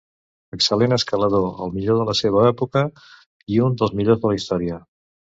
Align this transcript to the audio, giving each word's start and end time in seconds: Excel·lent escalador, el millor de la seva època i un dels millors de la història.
Excel·lent 0.55 0.95
escalador, 0.95 1.43
el 1.65 1.75
millor 1.75 1.99
de 1.99 2.07
la 2.07 2.15
seva 2.19 2.45
època 2.51 2.83
i 3.57 3.61
un 3.67 3.77
dels 3.83 3.93
millors 3.99 4.23
de 4.25 4.33
la 4.33 4.39
història. 4.39 4.79